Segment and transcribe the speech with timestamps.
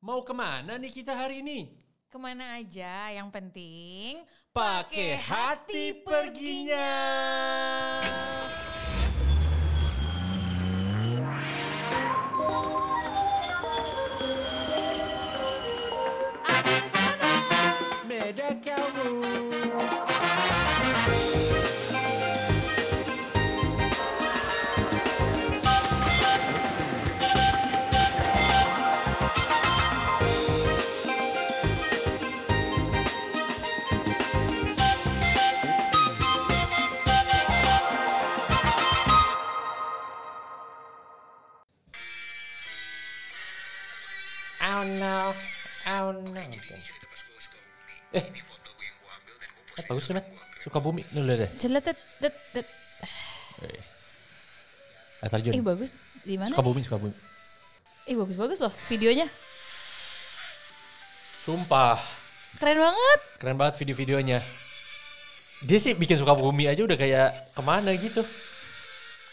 [0.00, 1.76] Mau ke mana nih kita hari ini?
[2.08, 6.88] Ke mana aja, yang penting Pakai hati perginya.
[8.00, 8.39] Angin
[50.00, 50.26] bagus Mat.
[50.64, 51.04] Suka bumi.
[51.12, 51.50] Nih, lihat deh.
[51.60, 52.66] Celet, tet, tet, tet.
[55.20, 55.52] Air terjun.
[55.52, 55.92] Ih bagus,
[56.24, 56.56] di mana?
[56.56, 57.12] Suka bumi, suka bumi.
[58.08, 59.28] Ih bagus-bagus loh videonya.
[61.44, 62.00] Sumpah,
[62.56, 63.20] Keren banget.
[63.40, 64.40] keren banget video-videonya.
[65.64, 68.24] Dia sih bikin suka bumi aja udah kayak ke mana gitu.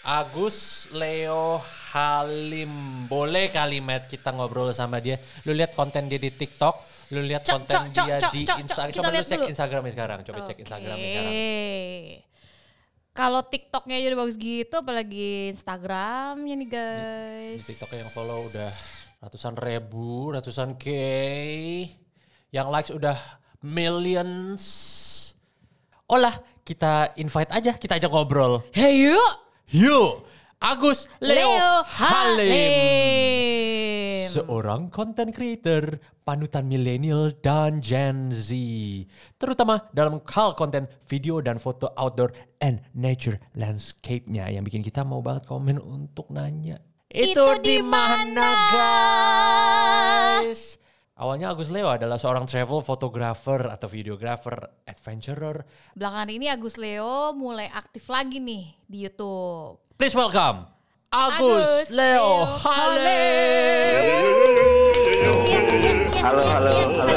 [0.04, 1.60] Agus Leo
[1.92, 2.72] Halim.
[3.08, 5.20] Boleh kalimat kita ngobrol sama dia.
[5.48, 8.48] Lu lihat konten dia di TikTok, lu lihat Cok, konten cok, dia cok, di cok,
[8.48, 8.58] cok.
[8.64, 8.88] Instagram.
[8.92, 9.48] Kita Coba lu lihat cek dulu.
[9.48, 10.20] Instagramnya sekarang.
[10.28, 11.34] Coba cek Instagramnya sekarang.
[13.18, 17.66] Kalau TikToknya aja udah bagus gitu, apalagi Instagramnya nih Di guys.
[17.66, 18.70] TikTok yang follow udah
[19.26, 20.86] ratusan ribu, ratusan K.
[22.54, 23.18] Yang likes udah
[23.66, 24.64] millions.
[26.06, 28.62] Olah, kita invite aja, kita ajak ngobrol.
[28.70, 29.34] Hey yuk,
[29.74, 30.24] Yuk,
[30.62, 32.48] Agus Leo, Leo Halim.
[32.48, 33.57] Halim.
[34.38, 38.54] Seorang content creator, panutan milenial dan Gen Z.
[39.42, 42.30] Terutama dalam hal konten video dan foto outdoor
[42.62, 46.78] and nature landscape-nya yang bikin kita mau banget komen untuk nanya.
[47.10, 48.46] Itu di mana,
[50.46, 50.78] guys?
[51.18, 54.54] Awalnya Agus Leo adalah seorang travel photographer atau videographer,
[54.86, 55.66] adventurer.
[55.98, 59.82] Belakangan ini Agus Leo mulai aktif lagi nih di YouTube.
[59.98, 60.77] Please welcome
[61.08, 62.28] Agus, Agus Leo Leo
[62.60, 64.28] Halim.
[65.48, 67.16] Yes, yes, yes, Halo, yes, halo, yes, halo.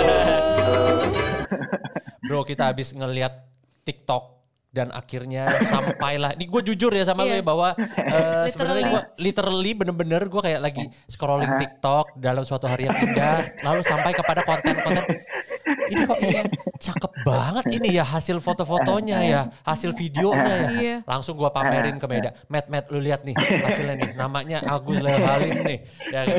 [2.22, 3.50] Bro, kita habis ngeliat
[3.82, 4.38] TikTok
[4.70, 6.38] dan akhirnya sampailah.
[6.38, 7.42] Ini gue jujur ya sama lu Iya.
[7.42, 8.86] ya bahwa eh, sebenarnya Literally.
[8.86, 14.14] gue literally bener-bener gue kayak lagi scrolling TikTok dalam suatu hari yang indah, lalu sampai
[14.14, 15.02] kepada konten-konten
[15.90, 16.18] ini kok
[16.80, 20.70] cakep banget ini ya hasil foto-fotonya ya, hasil videonya ya.
[20.70, 20.96] Iya.
[21.04, 22.30] Langsung gue pamerin ke Meda.
[22.48, 25.78] Met, Met, lu lihat nih hasilnya nih, namanya Agus Halim nih.
[26.08, 26.36] Ya, kan?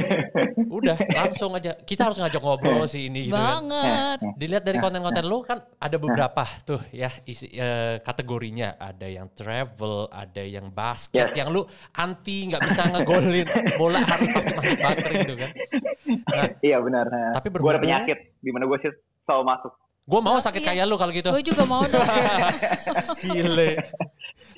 [0.72, 1.76] udah langsung aja.
[1.78, 3.62] Kita harus ngajak ngobrol sih ini gitu kan.
[3.68, 4.18] Banget.
[4.40, 8.80] Dilihat dari konten-konten lu kan ada beberapa tuh ya isi eh, kategorinya.
[8.82, 11.38] Ada yang travel, ada yang basket, Yes.
[11.38, 11.62] yang lu
[11.94, 13.46] anti nggak bisa ngegolin
[13.76, 15.50] bola harus pasti masuk bakring tuh kan.
[16.32, 17.06] Nah, Iya benar.
[17.36, 18.92] Tapi gue ada berhubung- penyakit di mana gue sih
[19.32, 19.74] selalu masuk.
[20.02, 20.70] gue mau sakit Iya.
[20.74, 21.30] kayak lu kalau gitu.
[21.30, 22.04] Gue juga mau dong.
[23.24, 23.80] Gile.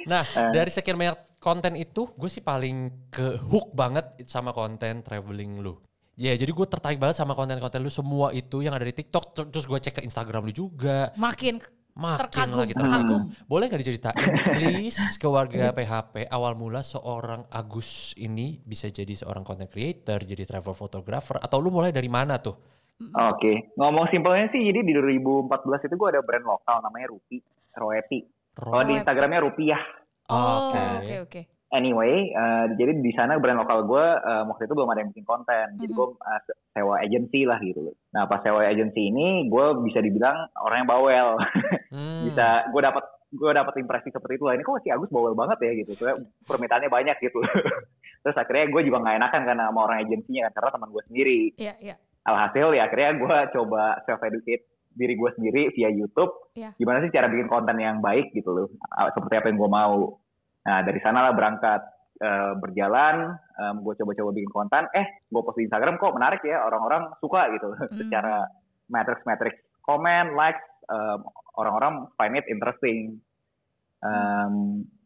[0.03, 5.61] Nah, dari sekian banyak konten itu, gue sih paling ke hook banget sama konten traveling
[5.61, 5.77] lu.
[6.13, 9.23] Ya, jadi gue tertarik banget sama konten-konten lu semua itu yang ada di TikTok.
[9.33, 11.09] Ter- Terus gue cek ke Instagram lu juga.
[11.13, 11.57] Makin
[11.93, 13.21] Makin terkagum, lagi terkagum.
[13.45, 14.17] Boleh gak diceritain
[14.57, 20.41] please ke warga PHP awal mula seorang Agus ini bisa jadi seorang content creator, jadi
[20.43, 22.57] travel photographer atau lu mulai dari mana tuh?
[23.01, 25.49] Oke, ngomong simpelnya sih, jadi di 2014
[25.85, 27.37] itu gue ada brand lokal namanya Rupi,
[27.73, 28.19] Roepi.
[28.53, 28.93] Kalau di.
[28.95, 29.81] Instagramnya Rupiah.
[30.29, 30.81] Oh, Oke.
[31.03, 31.41] oke oke.
[31.73, 35.25] Anyway, eh, jadi di sana brand lokal gue eh, waktu itu belum ada yang bikin
[35.25, 35.97] konten, jadi Mhm.
[35.97, 37.81] gue eh, sewa agency lah gitu.
[38.13, 41.27] Nah pas sewa agency ini, gue bisa dibilang orang yang bawel.
[41.93, 42.25] Hmm.
[42.25, 45.61] bisa gue dapat gue dapat impresi seperti itu lah ini kok si Agus bawel banget
[45.61, 47.37] ya gitu soalnya permintaannya banyak gitu
[48.25, 51.39] terus akhirnya gue juga nggak enakan karena sama orang agensinya kan karena teman gue sendiri
[51.53, 51.95] Iya, iya.
[52.23, 54.63] Alhasil ya akhirnya gue coba self educate
[54.93, 56.31] diri gue sendiri via YouTube.
[56.53, 56.69] Iya.
[56.77, 58.67] gimana sih cara bikin konten yang baik gitu loh.
[58.93, 60.21] Ah, seperti apa yang gue mau.
[60.63, 61.81] Nah dari sanalah berangkat
[62.23, 63.35] Eh, berjalan
[63.83, 64.83] gue coba-coba bikin konten.
[64.95, 67.73] Eh gue post di Instagram kok menarik ya orang-orang suka gitu.
[67.99, 68.47] Secara
[68.87, 71.19] matrix-matrix komen likes em,
[71.59, 73.19] orang-orang find it interesting.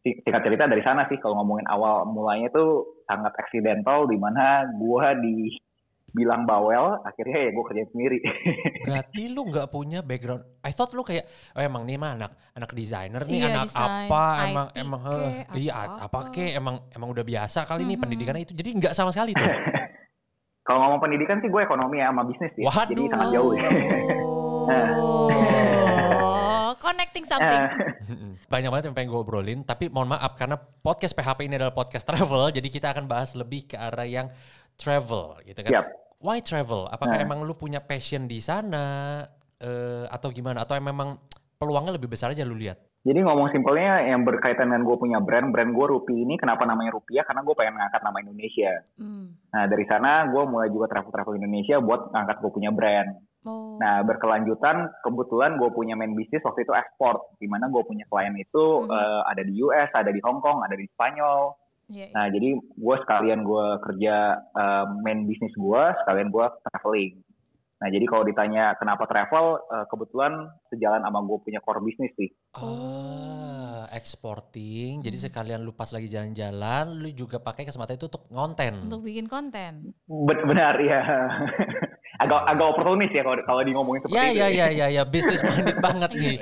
[0.04, 4.68] Sing- singkat cerita dari sana sih kalau ngomongin awal mulanya itu sangat accidental di mana
[4.70, 5.06] gue
[6.18, 8.18] dibilang bawel akhirnya ya gue kerjain sendiri
[8.88, 10.42] Berarti lu nggak punya background.
[10.60, 11.24] I thought lu kayak
[11.54, 15.14] oh emang nih mah anak anak desainer nih, Iya, anak apa emang IT emang kek,
[15.14, 16.30] eh, iya atau apa apa.
[16.30, 18.02] kek emang emang udah biasa kali nih Mhm.
[18.02, 18.52] pendidikannya itu.
[18.52, 19.46] Jadi nggak sama sekali tuh.
[20.66, 23.08] kalau ngomong pendidikan sih gue ekonomi ya sama bisnis ya jadi Waduh.
[23.08, 23.68] sangat jauh ya
[25.48, 27.64] Oh, connecting something.
[28.52, 32.04] Banyak banget yang pengen gue obrolin, tapi mohon maaf karena podcast PHP ini adalah podcast
[32.04, 34.28] travel, jadi kita akan bahas lebih ke arah yang
[34.76, 35.72] travel gitu kan.
[35.72, 35.86] Siap.
[36.18, 36.86] Why travel?
[36.86, 37.24] Apakah Nah.
[37.24, 39.22] emang lu punya passion di sana
[39.58, 40.62] eh, atau gimana?
[40.62, 41.18] Atau memang
[41.58, 42.78] peluangnya lebih besar aja lu lihat?
[43.02, 46.94] Jadi ngomong simpelnya yang berkaitan dengan gue punya brand, brand gue Rupi ini kenapa namanya
[46.94, 47.22] Rupiah?
[47.24, 48.72] Karena gue pengen ngangkat nama Indonesia.
[48.98, 49.34] Hmm.
[49.50, 53.10] Nah dari sana gue mulai juga travel-travel Indonesia buat ngangkat gue punya brand.
[53.46, 53.78] Oh.
[53.78, 58.34] Nah berkelanjutan kebetulan gue punya main bisnis waktu itu ekspor, di mana gue punya klien
[58.34, 58.90] itu Mhm.
[58.90, 61.54] eh, ada di US, ada di Hong Kong, ada di Spanyol.
[61.88, 62.14] Iya, iya.
[62.14, 67.12] Nah jadi gue sekalian gue kerja eh, main bisnis gue, sekalian gue traveling.
[67.78, 70.32] Nah jadi kalau ditanya kenapa travel, eh, kebetulan
[70.68, 72.28] sejalan sama gue punya core bisnis sih.
[72.52, 75.00] Ah, exporting.
[75.00, 75.26] Jadi Hmm.
[75.26, 78.84] sekalian lu pas lagi jalan-jalan, lu juga pakai kesempatan itu untuk ngonten.
[78.84, 79.94] Untuk bikin konten.
[80.04, 81.00] Ben- benar ya.
[82.18, 84.36] agak agak oportunis ya kalau kalau di ngomongin seperti Ya itu.
[84.36, 86.36] ya ya ya ya bisnis minded banget Iya, nih.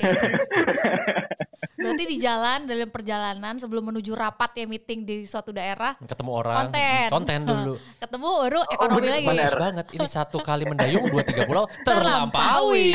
[1.86, 1.94] Iya.
[1.94, 6.74] Berarti di jalan dalam perjalanan sebelum menuju rapat ya meeting di suatu daerah, Ketemu orang,
[6.74, 7.08] Konten.
[7.14, 7.74] konten dulu.
[8.02, 9.26] ketemu baru ekonomi bener, lagi.
[9.26, 9.46] bener.
[9.46, 9.86] Bagus banget.
[9.94, 12.90] Ini satu kali mendayung, dua tiga pulau terlampaui.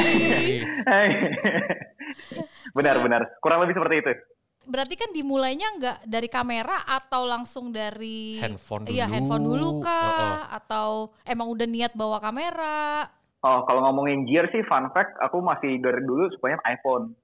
[2.78, 3.22] benar benar.
[3.40, 4.14] Kurang lebih seperti itu.
[4.62, 8.94] Berarti kan dimulainya nggak dari kamera atau langsung dari Handphone dulu.
[8.94, 10.06] Iya, handphone dulu kah?
[10.06, 10.42] Oh, oh.
[10.54, 10.90] Atau
[11.26, 13.10] emang udah niat bawa kamera?
[13.42, 17.18] Oh, kalau ngomongin gear sih fun fact, aku masih dari dulu sukanya iPhone.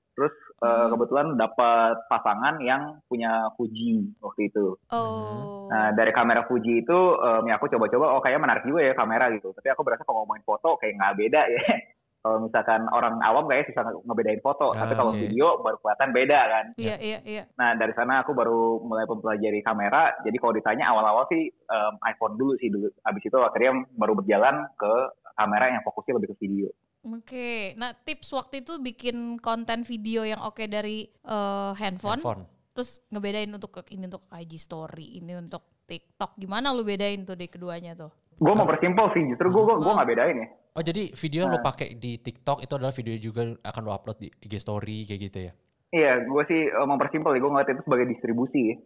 [0.57, 0.89] Eh, Hmm.
[0.89, 4.73] kebetulan dapat pasangan yang punya Fuji waktu itu.
[4.89, 5.69] Oh.
[5.69, 9.29] Nah, dari kamera Fuji itu em, ya aku coba-coba oh kayaknya menarik juga ya kamera
[9.37, 9.53] gitu.
[9.53, 11.61] Tapi aku berasa kalau ngomongin foto kayak nggak beda ya.
[12.17, 15.21] kalau misalkan orang awam kayaknya susah ngebedain foto, Ah, tapi kalau oke.
[15.21, 16.65] video baru kelihatan beda kan.
[16.73, 17.43] Iya, iya, iya.
[17.53, 20.17] Nah dari sana aku baru mulai mempelajari kamera.
[20.25, 22.89] Jadi kalau ditanya awal-awal sih em, iPhone dulu sih dulu.
[23.05, 24.93] Habis itu akhirnya baru berjalan ke
[25.37, 26.73] kamera yang fokusnya lebih ke video.
[27.09, 27.71] Oke.
[27.73, 32.43] Nah, tips waktu itu bikin konten video yang oke dari eh, handphone, Handphone.
[32.71, 36.35] terus ngebedain untuk ini untuk IG story, ini untuk TikTok.
[36.35, 38.11] Gimana lu bedain tuh di keduanya tuh?
[38.35, 40.47] Gue mau persimpel sih, justru gue gue gue nggak bedain ya.
[40.77, 41.65] Oh jadi video yang lo Nah.
[41.65, 45.39] pakai di TikTok itu adalah video juga akan lo upload di IG story kayak gitu
[45.41, 45.51] ya?
[45.89, 47.39] Iya, gue sih eh, mempersimpel ya.
[47.39, 48.77] Gue ngeliat itu sebagai distribusi ya.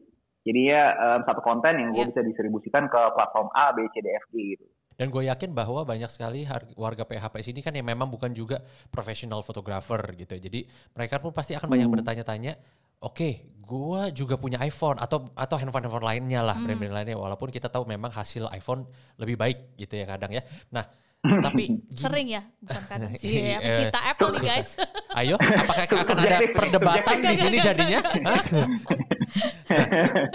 [0.42, 2.10] Jadinya em, satu konten yang gue Iya.
[2.10, 4.66] bisa distribusikan ke platform A, B, C, D, F, G gitu.
[5.02, 6.46] Dan gue yakin bahwa banyak sekali
[6.78, 8.62] warga PHP sini kan yang memang bukan juga
[8.94, 10.38] professional photographer gitu.
[10.38, 10.62] Jadi
[10.94, 11.96] mereka pun pasti akan banyak Hmm.
[11.98, 12.54] bertanya-tanya,
[13.02, 13.30] oke,
[13.66, 16.70] gue juga punya iPhone atau atau handphone-handphone lainnya lah, Hmm.
[16.70, 17.18] brand-brand lainnya.
[17.18, 18.86] Walaupun kita tahu memang hasil iPhone
[19.18, 20.46] lebih baik gitu ya kadang ya.
[20.70, 20.86] Nah,
[21.50, 23.74] tapi Sering ya, bukan kadang sih Iya, ya.
[23.74, 24.70] Pecinta Apple nih guys.
[25.18, 28.00] Ayo, apakah akan ada perdebatan di sini jadinya?
[28.22, 28.38] Nah,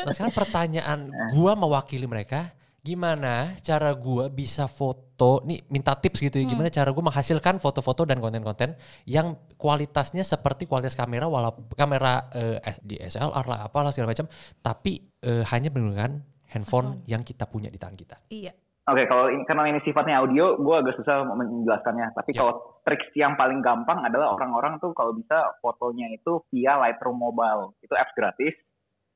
[0.03, 0.99] nah, sekarang pertanyaan
[1.39, 2.51] gua mewakili mereka,
[2.87, 8.07] gimana cara gua bisa foto, nih minta tips gitu ya, gimana cara gua menghasilkan foto-foto
[8.07, 8.79] dan konten-konten
[9.11, 14.31] yang kualitasnya seperti kualitas kamera walaupun kamera eh, DSLR lah apalah segala macam,
[14.63, 18.17] tapi eh, hanya menggunakan handphone yang kita punya di tangan kita.
[18.31, 18.55] Iya.
[18.87, 22.15] Oke, kalau ini, karena ini sifatnya audio, gue agak susah menjelaskannya.
[22.15, 22.39] Tapi Ya.
[22.39, 22.55] kalau
[22.87, 27.75] triks yang paling gampang adalah orang-orang tuh kalau bisa fotonya itu via Lightroom Mobile.
[27.83, 28.55] Itu apps gratis,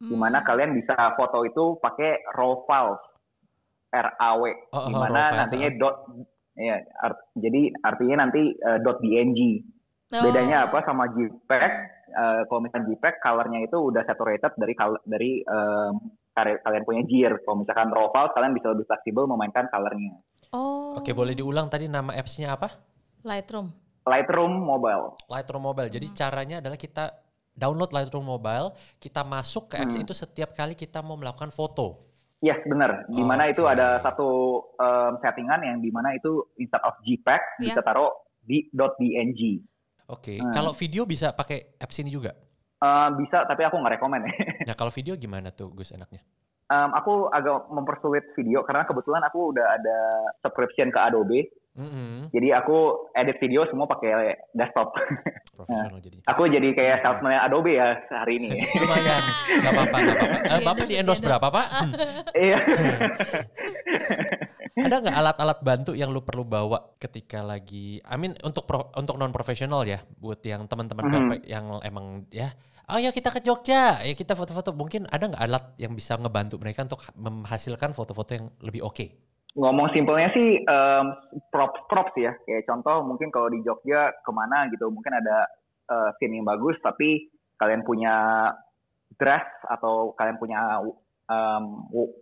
[0.03, 0.47] di mana Hmm.
[0.51, 2.99] kalian bisa foto itu pakai raw files,
[3.91, 5.97] RAW, Oh, di oh, files, nantinya dot,
[6.55, 9.41] ya, art- jadi artinya nanti eh, dot .dng.
[10.11, 10.23] Oh.
[10.27, 11.73] Bedanya apa sama JPEG?
[12.11, 15.31] Eh, kalau misalnya JPEG, colornya itu udah saturated dari dari
[16.31, 17.39] kare- kalian punya gear.
[17.43, 20.19] Kalau misalkan raw file, kalian bisa lebih fleksibel memainkan colornya.
[20.51, 20.99] Oh.
[20.99, 22.75] Oke, boleh diulang tadi nama apps-nya apa?
[23.23, 23.71] Lightroom.
[24.03, 25.15] Lightroom Mobile.
[25.29, 25.87] Lightroom Mobile.
[25.87, 25.95] Hmm.
[25.95, 27.15] Jadi caranya adalah kita
[27.53, 30.03] download Lightroom Mobile, kita masuk ke apps Hmm.
[30.03, 32.10] itu setiap kali kita mau melakukan foto.
[32.41, 33.05] Yes, benar.
[33.07, 33.77] Di mana itu Oke.
[33.77, 34.29] ada satu
[34.75, 37.77] em, settingan yang di mana itu instead of JPEG Iya.
[37.77, 38.09] bisa taruh
[38.41, 39.61] di .dng.
[40.09, 40.49] Oke, Hmm.
[40.51, 42.33] kalau video bisa pakai apps ini juga.
[42.81, 44.33] Eh, bisa, tapi aku nggak rekomen ya.
[44.73, 46.25] Nah, kalau video gimana tuh Gus enaknya?
[46.67, 49.99] Em, aku agak mempersulit video karena kebetulan aku udah ada
[50.41, 51.45] subscription ke Adobe.
[51.73, 52.77] Mm-mm, Jadi aku
[53.13, 54.91] edit video semua pakai desktop.
[55.61, 55.85] Nah.
[55.85, 56.25] profesional jadinya.
[56.25, 58.49] aku jadi kayak salesman Adobe ya hari ini.
[58.81, 59.23] Lumayan,
[59.61, 60.37] nggak apa-apa, nggak apa-apa.
[60.41, 61.67] Eh, Di Bapak endorse, di endorse berapa Pak?
[62.33, 62.59] Iya.
[64.81, 69.15] Ada nggak alat-alat bantu yang lu perlu bawa ketika lagi, I mean untuk pro- untuk
[69.15, 71.13] non profesional ya, buat yang teman-teman Mhm.
[71.13, 72.49] PHP yang emang ya,
[72.89, 74.73] oh ya kita ke Jogja, ya kita foto-foto.
[74.73, 79.05] Mungkin ada nggak alat yang bisa ngebantu mereka untuk ha- menghasilkan foto-foto yang lebih oke?
[79.51, 81.05] Ngomong simpelnya sih em,
[81.51, 82.33] props props ya.
[82.47, 85.51] Kayak contoh mungkin kalau di Jogja ke mana gitu mungkin ada
[85.91, 87.27] eh, scene yang bagus tapi
[87.59, 88.47] kalian punya
[89.19, 90.97] dress atau kalian punya w-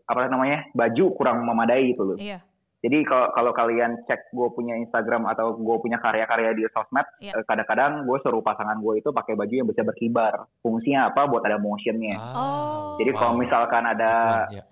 [0.05, 2.19] apa namanya baju kurang memadai gitu loh.
[2.19, 2.41] Iya.
[2.79, 7.35] Jadi kalau kalau kalian cek gue punya Instagram atau gue punya karya-karya di sosmed, Iya.
[7.35, 10.47] eh, kadang-kadang gue suruh pasangan gue itu pakai baju yang bisa berkibar.
[10.63, 11.27] Fungsinya apa?
[11.27, 12.15] Buat ada motionnya.
[12.17, 12.95] Oh.
[13.03, 14.63] Jadi kalau misalkan ada Gituan, ya.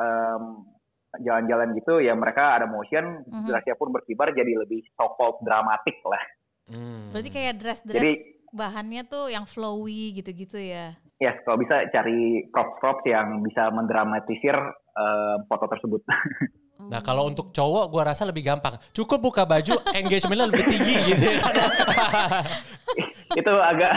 [1.20, 3.46] Jalan-jalan gitu ya mereka ada motion, Mhm.
[3.46, 6.22] dressnya pun berkibar jadi lebih so-called dramatik lah.
[6.66, 7.14] Hmm.
[7.14, 8.12] Berarti kayak dress-dress Jadi
[8.50, 10.98] bahannya tuh yang flowy gitu-gitu ya.
[11.16, 14.56] ya kalau bisa cari props-props yang bisa mendramatisir
[14.96, 16.00] eh, foto tersebut.
[16.76, 18.76] Nah kalau untuk cowok gua rasa lebih gampang.
[18.92, 21.40] Cukup buka baju, engagementnya lebih tinggi gitu ya.
[23.34, 23.92] itu agak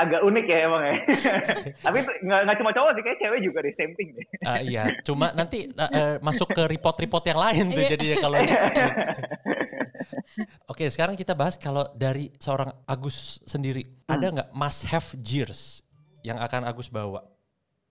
[0.00, 0.94] agak unik ya emang ya.
[1.86, 4.26] Tapi nggak nggak cuma cowok sih, kayak cewek juga deh, same thing deh.
[4.46, 7.90] Ah, iya, cuma nanti eh, eh, masuk ke report-report yang lain tuh Iya.
[7.92, 8.38] jadinya kalau
[10.70, 15.82] Oke, sekarang kita bahas kalau dari seorang Agus sendiri, ada nggak must have gears
[16.22, 17.26] yang akan Agus bawa?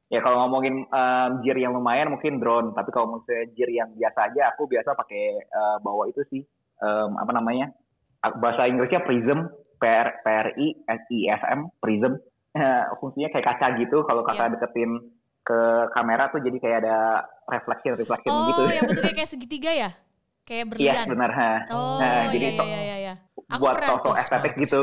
[0.10, 4.34] Ya kalau ngomongin em, gear yang lumayan mungkin drone, tapi kalau misalnya gear yang biasa
[4.34, 6.41] aja, aku biasa pakai eh, bawa itu sih
[6.79, 7.70] em, apa namanya
[8.20, 9.48] Ah, bahasa Inggrisnya prism,
[9.79, 12.13] PR, PRI, SISM, prism.
[12.51, 14.03] Eh, fungsinya kayak kaca gitu.
[14.03, 14.53] Kalau kakak Iya.
[14.53, 14.91] deketin
[15.41, 15.59] ke
[15.89, 16.98] kamera tuh jadi kayak ada
[17.48, 18.62] reflection reflection Oh, gitu.
[18.69, 19.89] yang bentuknya kayak segitiga ya?
[20.43, 21.05] Kayak Iya berlian.
[21.07, 21.31] benar.
[21.31, 21.51] ha.
[21.69, 23.15] Oh, Nah, iya, jadi iya, to- iya, iya, iya.
[23.50, 24.13] Aku buat tuh.
[24.13, 24.81] estetik gitu.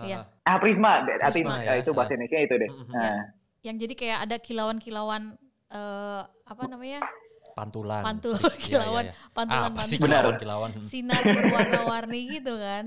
[0.00, 0.24] Iya.
[0.42, 1.72] Ah prisma, Prisma, eh, ya.
[1.76, 2.70] itu bahasa Indonesia itu deh.
[2.88, 3.20] Nah,
[3.58, 5.34] Yang jadi kayak ada kilauan-kilauan
[5.68, 7.04] eh apa namanya?
[7.52, 8.00] Pantulan.
[8.00, 9.12] Pantul Iya, iya, kilauan, iya.
[9.34, 10.00] pantulan Apa sih pantulan.
[10.00, 10.22] Benar.
[10.22, 10.70] kilauan-kilauan?
[10.86, 12.84] Sinar berwarna-warni gitu kan.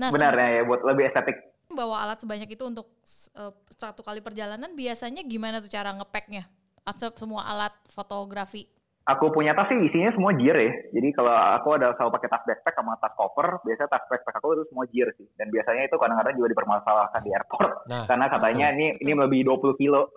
[0.00, 1.36] Nah, benar ya buat lebih estetik.
[1.72, 2.84] bawa alat sebanyak itu untuk
[3.32, 6.44] eh, satu kali perjalanan biasanya gimana tuh cara ngepacknya?
[6.84, 8.68] Atau semua alat fotografi?
[9.02, 10.70] Aku punya tas sih isinya semua gear ya.
[10.94, 14.54] Jadi kalau aku ada selalu pakai tas backpack sama tas cover, biasanya tas backpack aku
[14.54, 15.26] itu semua gear sih.
[15.34, 19.74] Dan biasanya itu kadang-kadang juga dipermasalahkan di airport Nah, karena katanya ini ini lebih 20
[19.74, 20.12] kilo.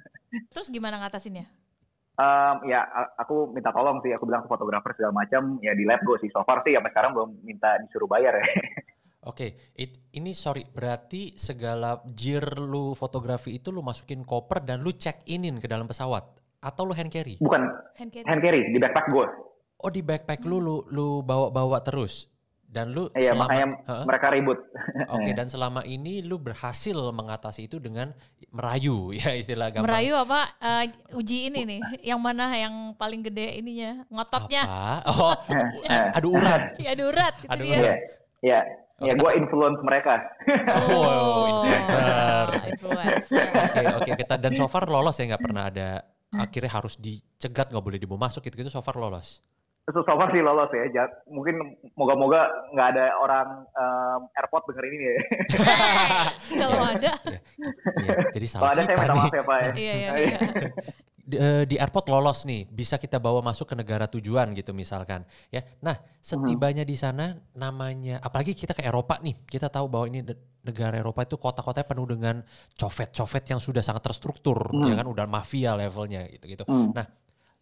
[0.54, 1.44] Terus gimana ngatasinnya?
[2.16, 5.84] Em, ya a- aku minta tolong sih, aku bilang ke fotografer segala macam, ya di
[5.84, 6.28] lab gue sih.
[6.32, 8.44] So far sih sampai sekarang belum minta disuruh bayar ya.
[9.20, 14.92] Oke, it- ini sorry, berarti segala gear lu fotografi itu lu masukin koper dan lu
[14.92, 16.24] check inin ke dalam pesawat
[16.58, 17.36] atau lu hand carry?
[17.36, 17.60] Bukan
[17.94, 18.24] Hand carry?
[18.24, 19.26] hand carry di backpack gue.
[19.78, 22.32] Oh di backpack lu lu lu bawa-bawa terus
[22.64, 24.04] dan lu Iya selama makanya Heeh.
[24.08, 24.58] mereka ribut.
[25.10, 28.16] Oke, dan selama ini lu berhasil mengatasi itu dengan
[28.48, 29.84] merayu ya istilah gampang.
[29.84, 30.40] Merayu apa?
[30.56, 34.64] eh, uji ini nih, yang mana yang paling gede ininya, ngototnya.
[34.64, 35.12] Apa?
[35.12, 35.36] Oh,
[36.16, 36.72] adu urat.
[36.80, 37.76] Ya durat itu Aduh, dia.
[37.76, 37.94] Iya,
[38.40, 38.60] iya.
[39.00, 40.20] Ya gue influence mereka.
[40.76, 42.46] Oh, influencer.
[42.76, 43.46] influencer.
[43.48, 47.82] Oke, oke kita dan so far lolos ya nggak pernah ada akhirnya harus dicegat nggak
[47.82, 49.40] boleh dibawa masuk gitu gitu so far lolos.
[49.90, 50.84] So, so far sih lolos ya.
[50.92, 51.54] Ja- Mungkin
[51.92, 55.14] moga-moga nggak ada orang em, airport denger ini ya.
[56.60, 57.12] Kalau ada.
[57.96, 59.72] Iya, jadi Kalau salah ada saya minta maaf ya Pak ya.
[59.74, 60.38] Iya, iya, iya.
[61.20, 65.22] Di, eh, di airport lolos nih, bisa kita bawa masuk ke negara tujuan gitu misalkan,
[65.48, 65.62] ya.
[65.78, 70.26] Nah, setibanya di sana namanya, apalagi kita ke Eropa nih, kita tahu bahwa ini
[70.60, 72.42] negara Eropa itu kota-kotanya penuh dengan
[72.74, 74.90] cofet-cofet yang sudah sangat terstruktur, Hmm.
[74.90, 76.66] ya kan, udah mafia levelnya gitu-gitu.
[76.66, 76.90] Hmm.
[76.90, 77.06] Nah,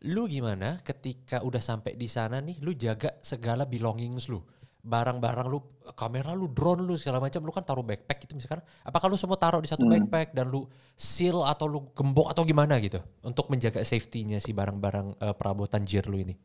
[0.07, 4.39] lu gimana ketika udah sampai di sana nih, lu jaga segala belongings lu,
[4.79, 5.59] barang-barang lu,
[5.99, 8.63] kamera lu, drone lu segala macam, lu kan taruh backpack gitu misalkan.
[8.87, 9.99] Apakah lu semua taruh di satu Hmm.
[9.99, 15.19] backpack dan lu seal atau lu gembok atau gimana gitu untuk menjaga safety-nya si barang-barang
[15.19, 16.39] eh, perabotan gear lu ini?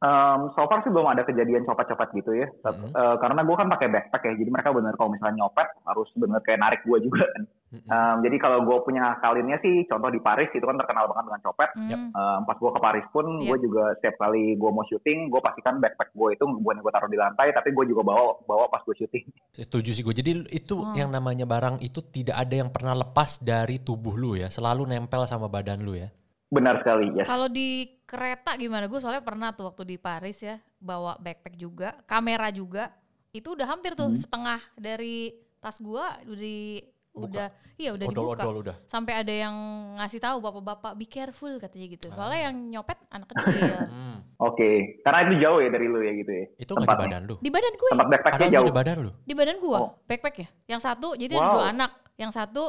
[0.00, 2.48] Em, so far sih belum ada kejadian copet-copet gitu ya.
[2.48, 2.88] Mhm.
[2.98, 6.40] Eh, karena gue kan pakai backpack ya, jadi mereka bener kalau misalnya nyopet harus bener
[6.40, 7.44] kayak narik gue juga kan.
[7.70, 11.42] Em, jadi kalau gue punya kalinnya sih, contoh di Paris itu kan terkenal banget dengan
[11.46, 11.70] copet.
[11.78, 12.10] Hmm.
[12.10, 13.46] Em, pas gue ke Paris pun, Iya.
[13.46, 17.06] gue juga setiap kali gue mau syuting, gue pastikan backpack gue itu bukan gue taruh
[17.06, 19.22] di lantai, tapi gue juga bawa bawa pas gue syuting.
[19.62, 20.10] Setuju sih gue.
[20.12, 20.98] Jadi itu Hmm.
[20.98, 25.22] yang namanya barang itu tidak ada yang pernah lepas dari tubuh lu ya, selalu nempel
[25.24, 26.10] sama badan lu ya.
[26.50, 27.22] Benar sekali, ya.
[27.22, 28.90] Kalau di kereta gimana?
[28.90, 32.90] Gue soalnya pernah tuh waktu di Paris ya, bawa backpack juga, kamera juga.
[33.30, 34.18] Itu udah hampir tuh Hmm.
[34.18, 35.30] setengah dari
[35.62, 38.38] tas gua udah di udah iya udah dibuka.
[38.38, 38.76] Odol-odol udah.
[38.86, 39.54] Sampai ada yang
[39.98, 42.06] ngasih tahu bapak-bapak be careful katanya gitu.
[42.08, 43.50] Soalnya yang nyopet anak kecil.
[43.90, 44.16] Hmm.
[44.38, 46.44] Oke, karena itu jauh ya dari lu ya gitu ya.
[46.56, 47.34] Itu nggak di badan lu.
[47.36, 48.64] di badan gue, Tempat backpacknya jauh.
[48.64, 49.10] di badan lu.
[49.20, 49.90] di badan gua, Oh.
[50.06, 50.48] backpack ya.
[50.68, 51.52] Yang satu jadi ada Wow.
[51.52, 52.64] dua anak, yang satu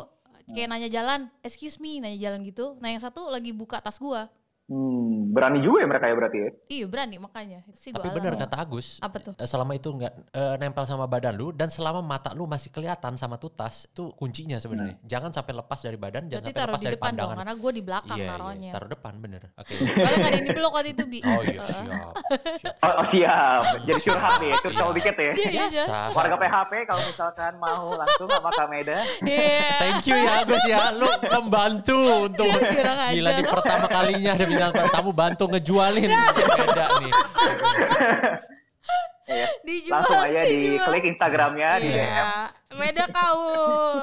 [0.51, 2.75] kayak nanya jalan, excuse me, nanya jalan gitu.
[2.77, 4.27] Nah yang satu lagi buka tas gua.
[4.71, 6.49] Hmm, berani juga ya mereka ya berarti ya.
[6.71, 7.59] Iya berani makanya.
[7.73, 9.33] Si Tapi benar kata Agus, Apa tuh?
[9.33, 13.13] eh, selama itu nggak eh, nempel sama badan lu dan selama mata lu masih kelihatan
[13.13, 14.95] sama tuh tas, itu kuncinya sebenarnya.
[15.03, 17.37] Jangan sampai lepas dari badan, jangan Berarti sampai taruh lepas di dari depan dong, pandangan.
[17.37, 18.71] karena gue di belakang Iya, iya, naruhnya.
[18.71, 19.41] taruh depan bener.
[19.53, 19.73] Oke.
[19.75, 21.19] Soalnya gak ada yang dipeluk waktu itu, Bi.
[21.21, 21.75] Oh iya, Heeh.
[21.83, 22.13] siap.
[22.79, 24.95] Oh, oh siap, jadi curhat nih, curcol Iya.
[24.95, 25.23] dikit ya.
[25.25, 25.65] Iya, iya, iya.
[25.83, 25.97] Biasa.
[26.13, 29.67] Warga PHP kalau misalkan mau langsung sama Kak Meda, Iya.
[29.81, 34.93] Thank you ya Agus ya, lu membantu untuk Iya, gila di pertama kalinya ada bintang
[34.93, 36.21] tamu bantu ngejualin Iya.
[36.53, 37.13] beda nih.
[39.31, 39.47] Ya.
[39.63, 42.03] Dijual, Langsung aja di klik Instagramnya di DM.
[42.03, 43.39] Iya, beda kau.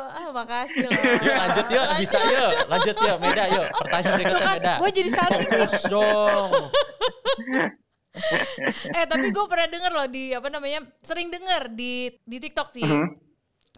[0.08, 0.92] Ah, makasih loh.
[1.20, 2.52] Yuk lanjut yuk, bisa yuk.
[2.64, 3.66] Lanjut yuk, Meda yuk.
[3.76, 4.74] Pertanyaan berikutnya kan, Meda.
[4.80, 5.50] gue jadi salting nih.
[5.52, 6.50] Fokus dong.
[8.88, 12.82] Eh tapi gue pernah denger loh di apa namanya, sering denger di di TikTok sih.
[12.82, 13.27] Mhm.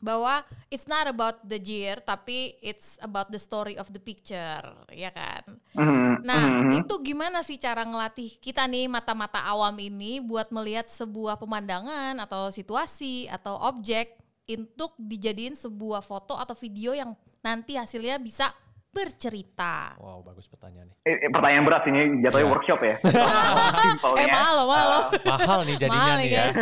[0.00, 0.40] Bahwa
[0.72, 5.60] it's not about the gear, tapi it's about the story of the picture, ya kan?
[5.76, 6.84] Mhm, Nah, mhm.
[6.84, 12.48] itu gimana sih cara ngelatih kita nih mata-mata awam ini buat melihat sebuah pemandangan atau
[12.48, 14.16] situasi atau objek
[14.50, 18.50] untuk dijadiin sebuah foto atau video yang nanti hasilnya bisa
[18.90, 19.94] bercerita.
[19.96, 20.94] Wow, bagus pertanyaannya.
[21.02, 22.52] Eh, eh, pertanyaan berat ini jatuhnya Iya.
[22.52, 22.94] workshop ya.
[23.86, 24.18] Simpelnya.
[24.20, 24.98] Eh malo malo.
[25.22, 26.36] Mahal nih jadinya Mahal nih ya.
[26.42, 26.58] guys.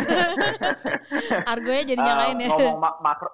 [1.51, 2.47] Argonya jadi nyalain ya.
[2.49, 3.29] ngomong ma- makro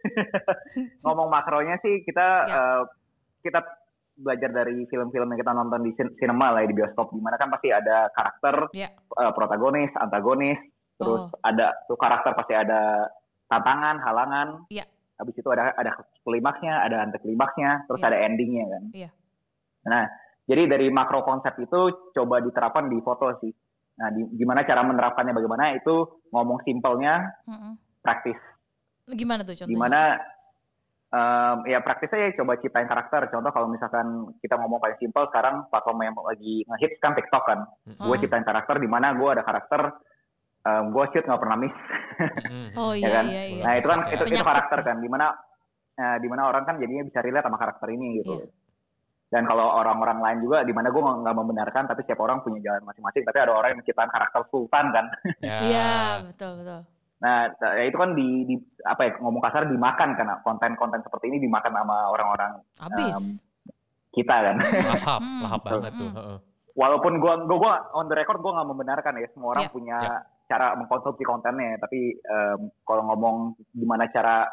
[1.04, 2.56] ngomong makronya sih kita Ya.
[2.56, 2.82] eh,
[3.40, 3.60] kita
[4.16, 7.48] belajar dari film-film yang kita nonton di sinema lah ya, di bioskop di mana kan
[7.48, 8.92] pasti ada karakter Ya.
[8.92, 10.58] eh, protagonis antagonis
[10.94, 11.40] terus Oh.
[11.40, 13.08] ada tuh karakter pasti ada
[13.46, 14.84] tantangan halangan Iya.
[15.20, 15.92] Habis itu ada ada
[16.24, 18.08] klimaksnya ada anti klimaksnya terus Iya.
[18.08, 19.10] ada endingnya kan Iya.
[19.84, 20.04] nah
[20.44, 23.52] jadi dari makro konsep itu coba diterapkan di foto sih
[23.94, 27.76] nah di, gimana cara menerapkannya bagaimana itu ngomong simpelnya Mm-mm.
[28.00, 28.40] praktis
[29.06, 29.74] Gimana tuh contohnya?
[29.74, 30.00] Gimana
[31.10, 33.26] em, ya praktisnya ya coba ciptain karakter.
[33.26, 34.06] Contoh kalau misalkan
[34.38, 37.60] kita ngomong paling simpel sekarang platform yang lagi ngehits kan TikTok kan.
[37.90, 38.22] Gue Hmm.
[38.22, 39.98] ciptain karakter di mana gue ada karakter
[40.62, 41.76] gue shoot nggak pernah miss.
[42.46, 42.68] Mm.
[42.76, 43.24] Oh ya iya kan?
[43.26, 43.62] iya iya.
[43.64, 44.12] Nah itu kan Ya.
[44.12, 44.96] itu, itu karakter kan.
[44.98, 45.26] Di mana
[45.94, 48.34] eh, di mana orang kan jadinya bisa relate sama karakter ini gitu.
[48.36, 48.46] Iya.
[49.30, 52.82] Dan kalau orang-orang lain juga, di mana gue nggak membenarkan, tapi setiap orang punya jalan
[52.82, 53.22] masing-masing.
[53.22, 55.06] Tapi ada orang yang menciptakan karakter sultan kan.
[55.46, 55.58] Ya.
[55.62, 55.90] Iya,
[56.26, 56.80] betul betul.
[57.20, 57.40] Nah,
[57.78, 61.68] ya itu kan di, di apa ya ngomong kasar dimakan kan konten-konten seperti ini dimakan
[61.70, 63.12] sama orang-orang Habis.
[63.12, 63.24] Em,
[64.10, 64.56] kita kan.
[64.58, 65.40] Lahap, Hmm.
[65.44, 66.10] lahap banget tuh.
[66.10, 66.38] Hmm.
[66.72, 69.70] Walaupun gua gua, gua on the record gua nggak membenarkan ya semua orang Iya.
[69.70, 70.16] punya Iya.
[70.50, 73.36] Cara mengkonsumsi kontennya, tapi em, kalau ngomong
[73.70, 74.50] gimana cara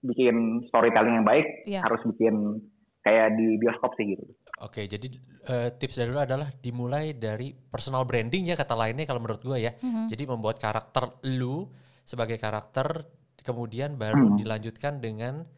[0.00, 1.80] bikin storytelling yang baik Iya.
[1.80, 2.60] harus bikin
[3.00, 4.24] kayak di bioskop sih gitu.
[4.60, 5.08] Oke, jadi
[5.42, 9.56] eh, tips dari lu adalah dimulai dari personal branding ya kata lainnya kalau menurut gue
[9.58, 9.72] ya.
[9.74, 10.08] Mhm.
[10.08, 11.64] Jadi membuat karakter lu
[12.02, 13.08] sebagai karakter
[13.40, 14.36] kemudian baru Hmm.
[14.36, 15.48] dilanjutkan dengan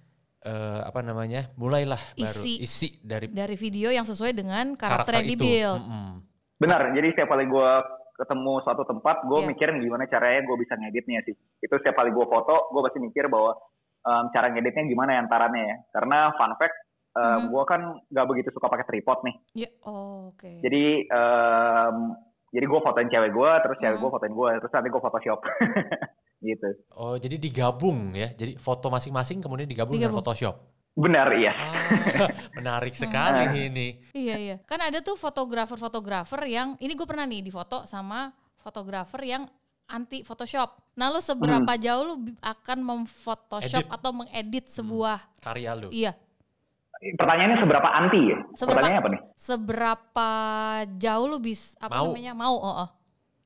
[0.40, 1.54] eh, apa namanya?
[1.54, 2.58] mulailah baru Isi.
[2.58, 5.32] isi dari Dari video yang sesuai dengan karakter, karakter, yang itu.
[5.38, 5.78] dibuild.
[5.78, 6.10] Mm-mm.
[6.58, 7.78] Benar, jadi setiap kali gua
[8.12, 9.48] ketemu suatu tempat, gue Iya.
[9.48, 11.34] mikirin gimana caranya gue bisa ngeditnya sih.
[11.58, 13.56] Itu setiap kali gue foto, gue pasti mikir bahwa
[14.02, 15.76] em, cara ngeditnya gimana ya antaranya ya.
[15.90, 16.76] Karena fun fact,
[17.12, 17.50] Mhm.
[17.50, 19.36] gue kan nggak begitu suka pakai tripod nih.
[19.54, 20.48] Ya, oh, oke.
[20.60, 21.96] Jadi em,
[22.50, 24.02] jadi gue fotoin cewek gue, terus cewek Hmm.
[24.02, 25.38] gue fotoin gue, terus nanti gue photoshop.
[26.42, 26.68] gitu.
[26.92, 28.28] Oh, jadi digabung ya.
[28.28, 30.26] Jadi foto masing-masing kemudian digabung, dengan Digabung.
[30.26, 30.56] Photoshop.
[30.92, 31.52] Benar, iya.
[31.52, 32.28] Ah,
[32.58, 33.96] menarik sekali ini.
[34.12, 34.56] Iya iya.
[34.62, 38.28] Kan ada tuh fotografer-fotografer yang ini gue pernah nih difoto sama
[38.60, 39.48] fotografer yang
[39.88, 40.92] anti Photoshop.
[40.94, 43.88] Nah, lu seberapa jauh lu akan memfotoshop Edit.
[43.88, 43.96] Hmm.
[43.96, 45.88] atau mengedit sebuah Karya lu.
[45.88, 46.12] iya,
[47.02, 48.38] Pertanyaannya seberapa anti ya?
[48.54, 49.20] Seberapa- Pertanyaannya apa nih?
[49.34, 50.30] seberapa
[50.96, 52.12] jauh lu bisa apa Mau.
[52.12, 52.32] namanya?
[52.36, 52.88] Mau, oh, oh.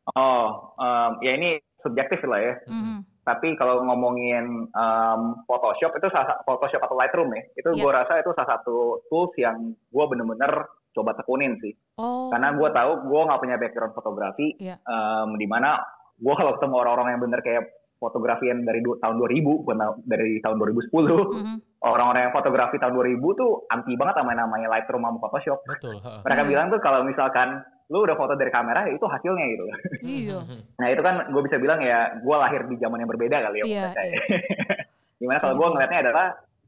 [0.08, 1.48] Oh, em, ya ini
[1.80, 2.54] subjektif lah ya.
[2.68, 2.98] Mhm.
[3.26, 7.82] Tapi kalau ngomongin em, Photoshop itu salah, Photoshop atau Lightroom ya, itu Iya.
[7.82, 11.74] gue rasa itu salah satu tools yang gue bener-bener coba tekunin sih.
[11.98, 12.30] Oh.
[12.30, 14.78] Karena gue tahu gue nggak punya background fotografi, Iya.
[14.78, 15.82] em, di mana
[16.14, 20.38] gue kalau ketemu orang-orang yang bener kayak fotografi yang dari du- tahun 2000, bukan dari
[20.38, 21.82] tahun 2010, Mhm.
[21.82, 25.58] orang-orang yang fotografi tahun 2000 tuh anti banget sama yang namanya Lightroom sama Photoshop.
[25.66, 25.98] Betul.
[25.98, 26.20] heeh.
[26.22, 26.50] Mereka Hmm.
[26.52, 29.64] bilang tuh kalau misalkan lu udah foto dari kamera ya itu hasilnya gitu.
[30.02, 30.38] Iya.
[30.80, 33.64] Nah itu kan gue bisa bilang ya gue lahir di zaman yang berbeda kali ya.
[33.64, 34.20] Iya, iya.
[35.16, 35.72] Di mana kalau gue dibilang.
[35.72, 36.26] ngeliatnya adalah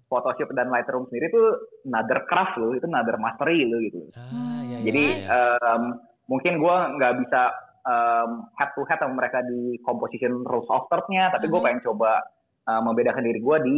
[0.08, 1.46] Photoshop dan Lightroom sendiri tuh
[1.84, 4.08] another craft lo, itu another mastery lo gitu.
[4.16, 5.48] Ah, iya, iya, Jadi iya.
[5.68, 5.82] em,
[6.24, 7.42] mungkin gue nggak bisa
[7.84, 11.66] em, head to head sama mereka di composition rules of third-nya, tapi gue Mhm.
[11.66, 12.24] pengen coba
[12.64, 13.76] eh, membedakan diri gue di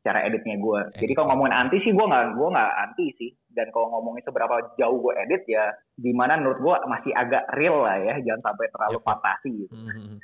[0.00, 0.80] cara editnya gue.
[0.94, 1.30] Jadi kalau Editnya.
[1.30, 3.30] ngomongin anti sih gue nggak gue nggak anti sih.
[3.58, 7.82] Dan kalau ngomongin seberapa jauh gue edit ya, di mana menurut gue masih agak real
[7.82, 9.50] lah ya, jangan sampai terlalu Yep, fantasi.
[9.58, 9.74] Gitu.
[9.74, 10.14] Mhm.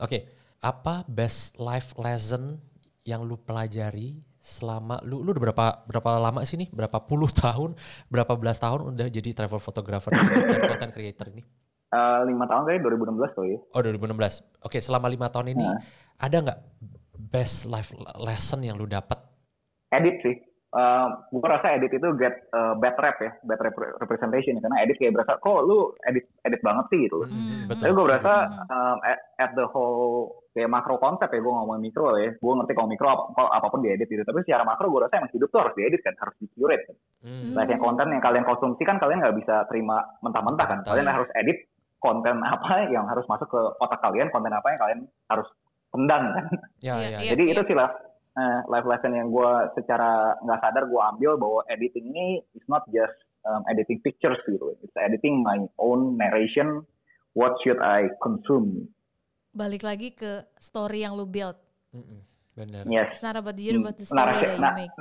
[0.00, 0.18] Oke,
[0.58, 2.56] apa best life lesson
[3.04, 6.72] yang lu pelajari selama lu lu udah berapa berapa lama sih nih?
[6.72, 7.76] Berapa puluh tahun,
[8.08, 10.24] berapa belas tahun udah jadi travel photographer dan
[10.72, 11.44] content creator ini?
[11.92, 13.58] Eh, lima tahun kali 2016 tuh ya.
[13.76, 14.64] Oh 2016.
[14.64, 15.76] Oke, selama lima tahun ini Nah.
[16.16, 16.58] ada nggak
[17.20, 19.20] best life lesson yang lu dapat?
[19.92, 20.36] Edit sih.
[20.72, 24.64] Eh gue rasa edit itu get eh, bad rap ya, bad rep representation ya.
[24.64, 27.28] karena edit kayak berasa kok lu edit edit banget sih gitu.
[27.28, 27.68] Hmm.
[27.68, 27.80] Betul.
[27.84, 28.32] Tapi gue berasa
[28.72, 32.32] um, at, at the whole kayak makro konsep ya, gue ngomongin mikro ya.
[32.40, 34.24] Gue ngerti kalau mikro apa, kalau apa pun diedit gitu.
[34.24, 36.96] Tapi secara makro gue rasa emang hidup tuh harus diedit kan, harus di curate kan.
[37.20, 37.52] Hmm.
[37.52, 40.78] Like yang konten yang kalian konsumsi kan kalian nggak bisa terima mentah-mentah kan.
[40.88, 41.68] Kalian harus edit
[42.00, 45.48] konten apa yang harus masuk ke otak kalian, konten apa yang kalian harus
[45.92, 46.44] tendang kan.
[46.80, 47.30] Ya, Iya, ya, iya.
[47.36, 47.92] Jadi itu sih lah
[48.32, 52.84] eh, life lesson yang gue secara nggak sadar gue ambil bahwa editing ini is not
[52.88, 53.12] just
[53.44, 54.72] um, editing pictures gitu.
[54.80, 56.84] It's editing my own narration.
[57.32, 58.92] What should I consume?
[59.52, 61.56] Balik lagi ke story yang lu build.
[61.92, 62.20] Mm-mm,
[62.56, 62.84] Bener.
[62.88, 63.16] Yes.
[63.16, 64.94] It's not about the year, Hmm, but the story narasi- that you nah, make.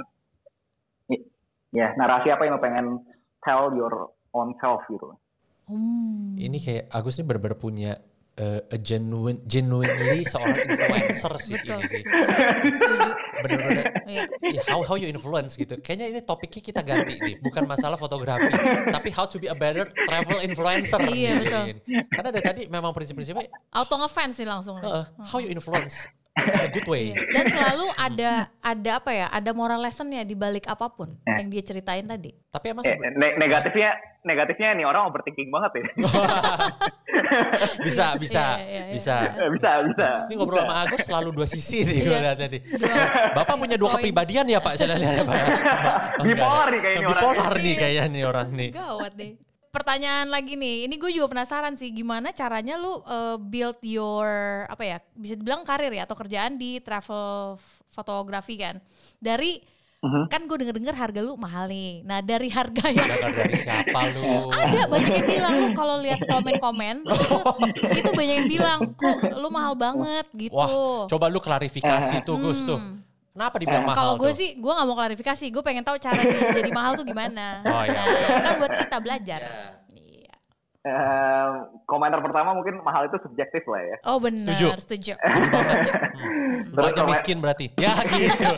[1.71, 2.87] Ya, narasi apa yang lo pengen
[3.47, 5.15] tell your own self gitu.
[5.71, 6.35] Hmm.
[6.35, 7.91] Ini kayak Agus ini bener-bener punya
[8.41, 11.77] eh, a genuine, genuinely seorang influencer sih Betul.
[11.77, 12.01] ini sih.
[12.73, 13.09] Setuju.
[13.41, 14.23] Bener-bener Iya.
[14.43, 15.77] ya, how how you influence gitu.
[15.77, 18.49] Kayaknya ini topiknya kita ganti nih, bukan masalah fotografi,
[18.89, 20.99] tapi how to be a better travel influencer.
[21.05, 21.63] Iya, nih, betul.
[21.69, 21.81] ini.
[22.09, 24.75] Karena dari tadi memang prinsip-prinsipnya Auto ngefans nih langsung.
[24.81, 27.11] eh, how you influence in a good way.
[27.11, 27.23] Iya.
[27.33, 29.27] Dan selalu ada ada apa ya?
[29.27, 31.35] Ada moral lessonnya di balik apa pun Eh.
[31.37, 32.31] yang dia ceritain tadi.
[32.47, 33.91] Tapi emang Eh, ne- negatifnya
[34.21, 35.83] negatifnya nih orang overthinking banget ya.
[37.85, 38.93] bisa bisa Iya, iya, iya.
[38.93, 39.15] bisa.
[39.33, 40.07] Eh, bisa bisa.
[40.27, 42.23] Ini ngobrol sama Agus selalu dua sisi nih gue Iya.
[42.23, 42.57] lihat tadi.
[42.61, 42.95] Dua
[43.35, 44.73] Bapak punya dua kepribadian ya Pak?
[44.77, 45.43] Saya lihat ya Pak.
[46.21, 47.21] Bipolar nih kayaknya orang.
[47.23, 47.79] Bipolar nih Iya.
[47.79, 48.69] kayaknya nih orang nih.
[48.71, 49.31] Gawat deh.
[49.71, 54.27] Pertanyaan lagi nih, ini gue juga penasaran sih gimana caranya lu uh, build your
[54.67, 57.55] apa ya bisa dibilang karir ya atau kerjaan di travel
[57.87, 58.83] fotografi kan.
[59.15, 60.33] Dari Mhm.
[60.33, 62.01] kan gue denger-denger harga lu mahal nih.
[62.01, 64.49] Nah dari harga yang dari siapa lu?
[64.49, 67.37] ada banyak yang bilang lu kalau lihat komen-komen itu,
[68.01, 70.57] itu banyak yang bilang kok lu mahal banget gitu.
[70.57, 72.81] Wah, coba lu klarifikasi tuh Gus tuh.
[73.31, 73.39] Hmm.
[73.39, 75.45] Kenapa dibilang mahal Kalau gue sih, gue nggak mau klarifikasi.
[75.55, 77.63] Gue pengen tahu cara dia jadi mahal tuh gimana.
[77.71, 78.01] Oh, iya.
[78.03, 79.39] Nah, kan buat kita belajar.
[79.39, 79.55] Ya.
[79.95, 80.33] Iya.
[80.81, 81.49] Eh,
[81.87, 83.97] komentar pertama mungkin mahal itu subjektif lah ya.
[84.03, 84.67] Oh benar, Setuju.
[84.83, 85.13] setuju.
[85.15, 85.91] Setuju.
[86.11, 86.57] Hmm.
[86.67, 87.65] Lu Terus aja miskin berarti.
[87.79, 88.51] Ya gitu.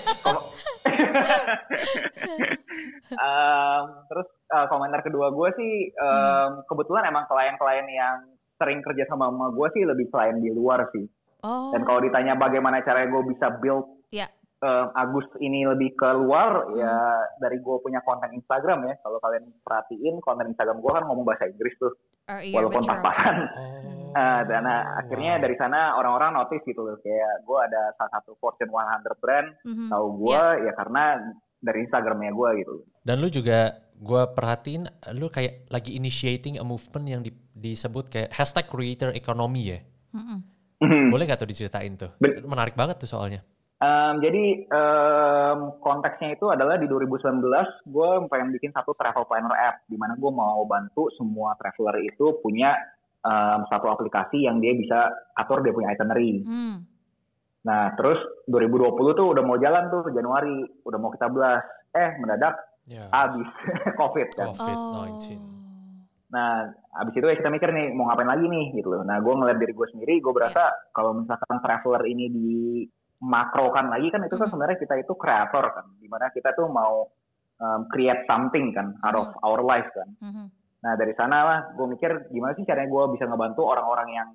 [3.14, 8.18] Em, terus eh, komentar kedua gue sih em, kebetulan emang klien-klien yang
[8.58, 11.06] sering kerja sama sama gue sih lebih klien di luar sih.
[11.44, 13.84] Oh, Dan kalau ditanya bagaimana caranya gue bisa build
[14.64, 16.96] em, Agus ini lebih keluar ya
[17.38, 18.96] dari gue punya konten Instagram ya.
[18.98, 21.92] Kalau kalian perhatiin konten Instagram gue kan ngomong bahasa Inggris tuh,
[22.24, 23.36] Oh, iya, walaupun pas-pasan.
[23.52, 24.16] Oh.
[24.16, 25.44] Eh, dan uh, akhirnya wow.
[25.44, 29.92] dari sana orang-orang notice gitu loh kayak gue ada salah satu Fortune 100 brand Mhm.
[29.92, 31.04] tahu gue ya karena
[31.60, 32.74] dari Instagramnya gue gitu.
[33.02, 38.32] Dan lu juga gue perhatiin lu kayak lagi initiating a movement yang di- disebut kayak
[38.32, 39.80] hashtag creator economy ya.
[40.12, 40.38] Mhm.
[41.08, 42.12] Boleh gak tuh diceritain tuh?
[42.18, 43.40] Ben- Menarik banget tuh soalnya.
[43.84, 47.44] Em, jadi em, konteksnya itu adalah di 2019
[47.92, 52.40] gue pengen bikin satu travel planner app di mana gue mau bantu semua traveler itu
[52.40, 52.80] punya
[53.20, 56.48] em, satu aplikasi yang dia bisa atur dia punya itinerary.
[56.48, 56.88] Hmm.
[57.68, 62.56] Nah terus 2020 tuh udah mau jalan tuh Januari udah mau kita belas eh mendadak
[62.84, 63.08] Ya.
[63.16, 63.48] habis
[64.00, 64.52] COVID kan.
[64.52, 65.40] COVID-19.
[65.40, 65.40] Oh.
[66.36, 66.66] Nah,
[66.98, 69.08] abis itu ya kita mikir nih mau ngapain lagi nih gitu loh.
[69.08, 72.52] Nah, gue ngeliat diri gue sendiri, gue berasa kalau misalkan traveler ini di
[73.24, 74.60] makrokan lagi kan itu kan Hmm.
[74.60, 77.08] sebenarnya kita itu kreator kan, di mana kita tuh mau
[77.58, 80.12] um, create something kan out of our life kan.
[80.20, 80.46] Mhm.
[80.84, 84.30] Nah dari sana lah gue mikir gimana sih caranya gue bisa ngebantu orang-orang yang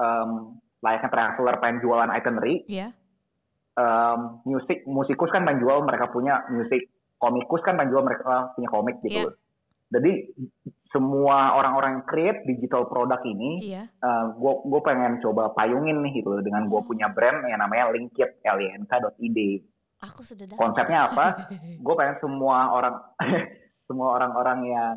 [0.00, 0.30] um,
[0.80, 2.88] layaknya traveler pengen jualan itinerary, Iya.
[3.76, 6.88] um, musik musikus kan pengen jual mereka punya musik,
[7.20, 9.36] komikus kan pengen jual mereka punya komik gitu Iya.
[9.88, 10.36] Jadi
[10.88, 13.88] semua orang-orang yang create digital product ini, Iya.
[14.36, 19.38] gue gue pengen coba payungin nih gitu dengan gue punya brand yang namanya Linkit link.id.
[19.98, 20.46] Aku sudah.
[20.54, 21.26] Konsepnya apa?
[21.84, 22.94] Gue pengen semua orang
[23.90, 24.94] semua orang-orang yang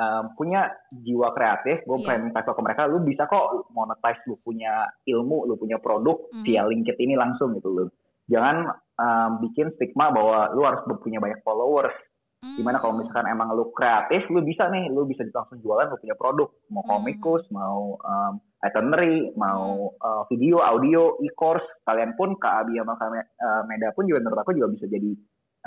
[0.00, 2.06] um, punya jiwa kreatif, gue Iya.
[2.08, 6.44] pengen kasih ke mereka, lu bisa kok monetize lu punya ilmu, lu punya produk Mhm.
[6.46, 7.88] via Linkit ini langsung gitu loh.
[8.32, 11.92] Jangan um, bikin stigma bahwa lu harus punya banyak followers.
[12.40, 12.56] Hmm.
[12.56, 16.16] Gimana kalau misalkan emang lu kreatif, lu bisa nih, lu bisa langsung jualan, lu punya
[16.16, 16.90] produk, mau Hmm.
[16.96, 18.32] komikus, mau um,
[18.64, 24.08] itinerary, mau uh, video, audio, e-course, kalian pun Kak Abi sama Kak uh, Meda pun
[24.08, 25.12] juga menurut aku juga bisa jadi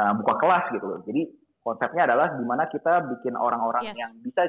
[0.02, 1.00] uh, buka kelas gitu loh.
[1.06, 1.22] Jadi
[1.62, 3.94] konsepnya adalah gimana kita bikin orang-orang Yes.
[3.94, 4.42] yang bisa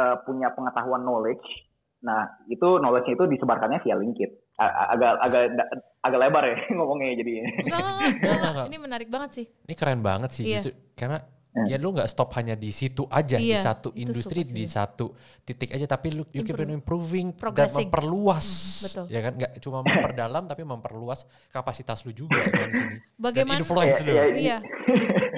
[0.00, 1.44] uh, punya pengetahuan knowledge.
[2.00, 3.94] Nah, itu knowledge itu disebarkannya via
[4.56, 5.42] a- agak agak
[6.00, 7.32] agak lebar ya ngomongnya jadi.
[8.72, 9.46] Ini menarik banget sih.
[9.68, 10.64] Ini keren banget sih Iya.
[10.64, 11.20] justru karena
[11.52, 11.68] Hmm.
[11.68, 15.12] ya lu nggak stop hanya di situ aja di Iya, satu itu industri di satu
[15.42, 17.92] titik aja tapi lu you keep on improving dan Progressing.
[17.92, 19.04] memperluas Hmm, betul.
[19.06, 23.60] ya kan nggak cuma memperdalam tapi memperluas kapasitas lu juga kan di sini dan Bagaimana?
[23.60, 24.56] influence lu Iya, Iya.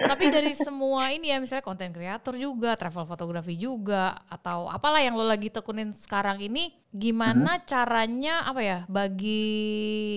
[0.05, 5.17] Tapi dari semua ini ya misalnya konten kreator juga, travel fotografi juga atau apalah yang
[5.17, 7.67] lo lagi tekunin sekarang ini gimana Mm-hmm.
[7.67, 9.43] caranya apa ya bagi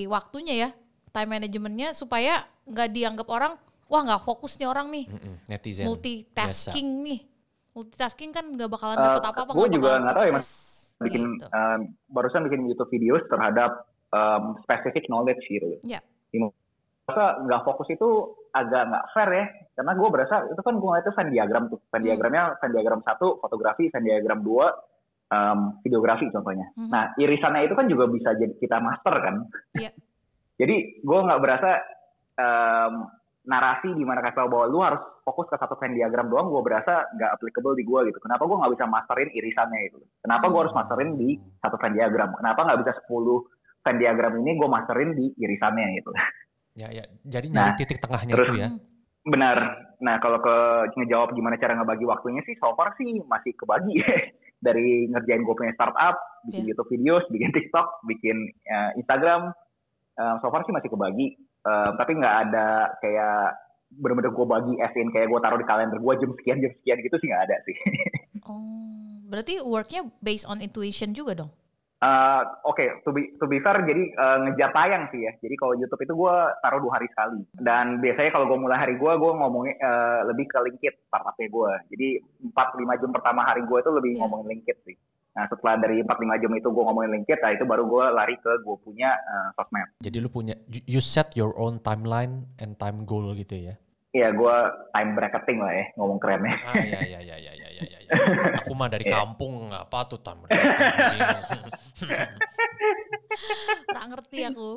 [0.05, 0.69] waktunya ya
[1.09, 3.53] time manajemennya supaya nggak dianggap orang
[3.87, 7.19] wah nggak fokus nih orang nih Mm-mm, netizen multitasking nih
[7.71, 10.47] multitasking kan nggak bakalan Eh, dapet apa-apa gua nggak juga nggak tahu ya, Mas.
[10.97, 11.45] bikin Gitu.
[11.47, 13.71] um, barusan bikin YouTube videos terhadap
[14.09, 15.77] um, specific knowledge gitu.
[15.83, 16.01] Ya.
[16.31, 16.49] Ini
[17.05, 18.09] Masa nggak fokus itu
[18.51, 21.79] agak nggak fair ya, karena gue berasa itu kan gue ngeliat itu Venn diagram tuh,
[21.87, 22.07] Venn Hmm.
[22.09, 24.75] diagramnya Venn diagram satu fotografi, Venn diagram dua
[25.29, 26.67] um, videografi contohnya.
[26.73, 26.89] Mhm.
[26.89, 29.35] Nah irisannya itu kan juga bisa jadi kita master kan.
[29.71, 29.91] Iya.
[30.59, 31.69] jadi gue nggak berasa
[32.35, 32.93] um,
[33.47, 36.61] narasi di mana kasih tau bahwa lu harus fokus ke satu Venn diagram doang, gue
[36.61, 38.19] berasa nggak applicable di gue gitu.
[38.19, 39.99] Kenapa gue nggak bisa masterin irisannya itu?
[40.19, 42.35] Kenapa gue harus masterin di satu Venn diagram?
[42.35, 43.47] Kenapa nggak bisa 10
[43.81, 46.11] Venn diagram ini gue masterin di irisannya gitu?
[46.75, 47.07] Ya, ya.
[47.23, 48.69] Jadi nyari Nah, titik tengahnya terus- itu ya.
[49.23, 49.57] Benar.
[49.97, 50.55] Nah kalau ke
[50.95, 53.95] ngejawab gimana cara ngebagi waktunya sih, so far sih masih kebagi
[54.65, 56.69] dari ngerjain gue punya startup, bikin Iya.
[56.75, 59.51] YouTube videos, bikin TikTok, bikin eh, Instagram.
[60.15, 61.33] Eh, so far sih masih kebagi,
[61.67, 63.39] Eh, tapi nggak ada kayak
[63.89, 66.97] bener-bener gue bagi as in kayak gue taruh di kalender gue jam sekian jam sekian
[67.01, 67.75] gitu sih nggak ada sih.
[68.47, 68.63] Oh,
[69.27, 71.51] berarti worknya based on intuition juga dong?
[71.97, 75.35] Eh, Oke, to be to be fair, jadi eh, ngejar tayang sih ya.
[75.35, 77.43] Jadi kalau YouTube itu gue taruh dua hari sekali.
[77.57, 81.71] Dan biasanya kalau gue mulai hari gue, gue ngomongin eh, lebih ke linkit startupnya gue.
[81.91, 82.07] Jadi
[82.53, 84.19] 4-5 jam pertama hari gue itu lebih Iya.
[84.23, 84.95] ngomongin linkit sih.
[85.37, 88.57] Nah setelah dari 4-5 jam itu gue ngomongin linkit, nah itu baru gue lari ke
[88.57, 89.85] gue punya eh, sosmed.
[90.01, 93.77] Jadi lu punya you- set your own timeline and time goal gitu ya.
[94.09, 94.55] Iya, gue
[94.89, 96.57] time bracketing lah ya, ngomong kerennya.
[96.65, 98.11] Ah ya ya ya ya ya ya ya.
[98.57, 99.13] Aku mah dari Iya.
[99.13, 100.41] kampung apa tuh tam.
[103.87, 104.67] Tak ngerti aku.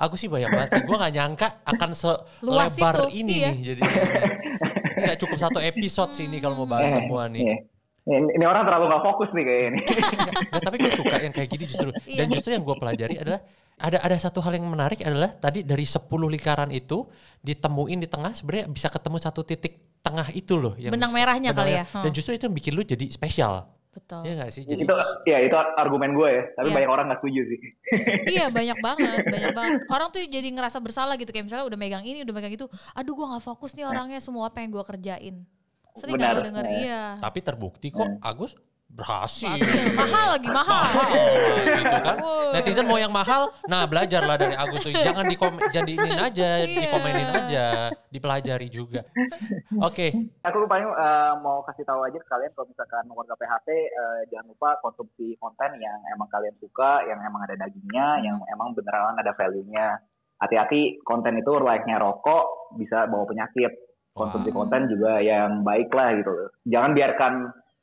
[0.00, 0.82] Aku sih banyak banget sih.
[0.82, 3.50] Gue gak nyangka akan selebar itu, ini iya.
[3.52, 4.02] nih jadinya.
[5.04, 7.68] Gak cukup satu episode sih ini kalau mau bahas Eh, semua nih.
[8.04, 9.82] Ini, ini orang terlalu gak fokus nih kayaknya nih.
[10.52, 11.88] Nggak, tapi gue suka yang kayak gini justru.
[11.88, 12.32] Dan Iya.
[12.32, 13.40] justru yang gue pelajari adalah
[13.74, 17.08] ada ada satu hal yang menarik adalah tadi dari 10 lingkaran itu
[17.40, 21.58] ditemuin di tengah sebenarnya bisa ketemu satu titik tengah itu loh yang Benang merahnya benang
[21.58, 21.86] kali merah.
[21.88, 21.96] ya.
[21.98, 22.14] Dan Hmm.
[22.14, 23.72] justru itu yang bikin lu jadi spesial.
[23.90, 24.20] Betul.
[24.20, 24.62] Iya gak sih?
[24.64, 26.76] Jadi itu ya itu argumen gue ya, tapi Iya.
[26.76, 27.58] banyak orang gak setuju sih.
[28.34, 29.80] iya banyak banget, banyak banget.
[29.86, 32.66] Orang tuh jadi ngerasa bersalah gitu kayak misalnya udah megang ini, udah megang itu.
[32.92, 35.46] Aduh gua nggak fokus nih orangnya semua pengen gua kerjain.
[35.94, 36.42] Sering Benar.
[36.42, 36.64] denger?
[36.66, 36.74] Nah.
[36.74, 37.02] Iya.
[37.22, 39.50] tapi terbukti kok Agus berhasil.
[39.50, 39.90] Hasil.
[39.90, 40.82] Mahal lagi, mahal.
[40.86, 41.18] Mahal
[41.66, 42.16] gitu kan.
[42.54, 44.94] Netizen mau yang mahal, nah belajarlah dari Agus tuh.
[44.94, 46.70] Jangan di jangan diinin aja, Iya.
[46.78, 47.64] dikomenin aja,
[48.08, 49.02] dipelajari juga.
[49.82, 54.20] Oke, Aku paling eh, mau kasih tahu aja ke kalian kalau misalkan warga PHP eh,
[54.30, 58.22] jangan lupa konsumsi konten yang emang kalian suka, yang emang ada dagingnya, Hmm.
[58.22, 59.98] yang emang beneran ada value-nya.
[60.38, 63.70] Hati-hati konten itu like-nya rokok bisa bawa penyakit.
[64.14, 64.56] Konsumsi Wah.
[64.56, 66.30] konten juga yang baik lah gitu.
[66.30, 66.48] loh.
[66.64, 67.32] Jangan biarkan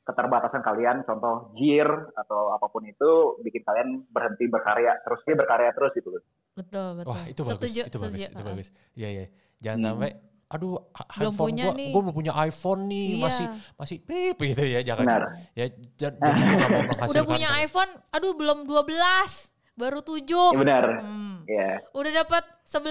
[0.02, 5.70] keterbatasan kalian, contoh jir atau apa pun itu bikin kalian berhenti berkarya, terus dia berkarya
[5.72, 6.10] terus gitu.
[6.10, 6.24] loh.
[6.52, 7.12] Betul, betul.
[7.12, 8.26] wah itu bagus, Setuju, itu bagus, setuju.
[8.26, 8.50] itu Heeh.
[8.50, 8.68] bagus.
[8.94, 9.26] Iya iya,
[9.60, 9.88] jangan Hmm.
[9.94, 10.12] sampai
[10.52, 11.90] aduh Belum handphone punya gua, nih.
[11.92, 13.22] gua belum punya iPhone nih, Iya.
[13.22, 13.46] masih
[13.78, 15.04] masih pip gitu ya, jangan.
[15.06, 15.22] Benar.
[15.54, 17.12] Ya jadi gua gak mau menghasilkan.
[17.12, 20.22] Udah punya iPhone, aduh belum 12, baru 7.
[20.22, 20.84] Ya, benar.
[21.02, 21.42] Hmm.
[21.44, 21.82] Ya.
[21.92, 22.86] Udah dapat 11,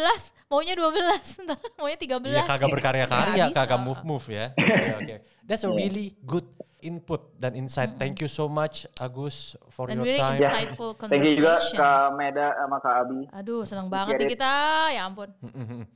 [0.47, 0.91] maunya 12,
[1.47, 2.27] ntar maunya 13.
[2.29, 4.47] Iya kagak berkarya-karya, kagak move-move ya.
[4.59, 5.17] Oke, oke.
[5.47, 5.79] That's a Iya.
[5.79, 6.47] really good
[6.81, 7.95] input dan insight.
[7.95, 10.37] Thank you so much Agus for And your very time.
[10.37, 10.49] Ya.
[10.49, 13.21] insightful Thank you juga ke Meda sama Kak Abi.
[13.31, 14.33] Aduh, seneng banget Get nih it.
[14.35, 14.53] kita.
[14.91, 15.29] Ya ampun.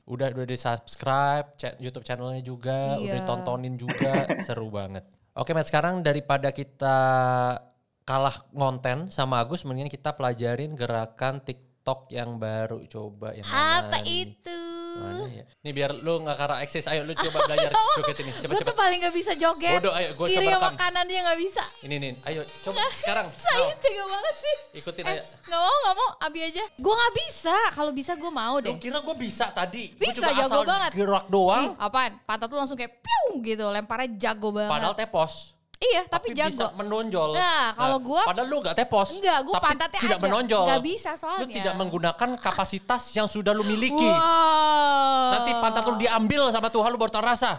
[0.05, 3.13] Udah udah di subscribe cha- YouTube channelnya juga, udah Iya.
[3.17, 4.13] ditontonin juga,
[4.45, 5.03] seru banget.
[5.33, 6.95] Oke, Matt, sekarang daripada kita
[8.05, 12.85] kalah ngonten sama Agus, mendingan kita pelajarin gerakan TikTok yang baru.
[12.85, 14.29] Coba yang mana Apa nih?
[14.29, 14.59] itu?
[14.95, 15.43] Mana ya?
[15.59, 18.31] Nih biar lu nggak karena eksis, ayo lu coba belajar joget ini.
[18.31, 18.69] Coba Gue coba.
[18.69, 19.75] tuh paling gak bisa joget.
[19.75, 20.73] Bodoh, ayo gue Kiri coba rekam.
[20.77, 21.63] kanan dia gak bisa.
[21.81, 23.27] Ini nih, ayo coba sekarang.
[23.35, 24.55] Saya tega banget sih.
[24.75, 25.21] Ikutin Eh, aja.
[25.43, 26.09] gak mau, gak mau.
[26.21, 26.63] Abi aja.
[26.71, 27.57] Gue gak bisa.
[27.73, 28.77] Kalau bisa gue mau Lu deh.
[28.77, 29.83] kira gue bisa tadi?
[29.91, 30.91] Bisa, jago banget.
[30.93, 31.65] gerak Ih, doang.
[31.75, 32.11] apaan?
[32.23, 33.65] Pantat tuh langsung kayak piung gitu.
[33.65, 34.71] Lemparnya jago banget.
[34.71, 35.54] Padahal tepos.
[35.79, 36.65] Iya, tapi, bisa jago.
[36.75, 37.35] menonjol.
[37.35, 39.15] Nah, kalau gua- padahal lu gak tepos.
[39.15, 40.25] Enggak, gue tapi pantatnya tidak ada.
[40.25, 40.65] menonjol.
[40.67, 41.41] Gak bisa soalnya.
[41.43, 44.07] Lu tidak menggunakan kapasitas yang sudah lu miliki.
[44.07, 45.31] Wow.
[45.35, 47.51] Nanti pantat lu diambil sama Tuhan lu baru tahu rasa.